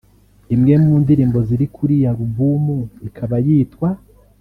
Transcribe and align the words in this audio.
Imwe 0.55 0.73
mu 0.83 0.93
ndirimbo 1.03 1.39
ziri 1.47 1.65
kuri 1.75 1.91
iyi 1.97 2.05
Alubumu 2.11 2.77
ikaba 3.07 3.35
yitwa 3.45 3.89